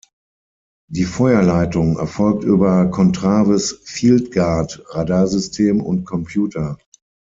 Die 0.89 1.03
Feuerleitung 1.05 1.99
erfolgt 1.99 2.43
über 2.43 2.87
Contraves-Fieldguard-Radarsystem 2.89 5.79
und 5.79 6.05
Computer. 6.05 6.79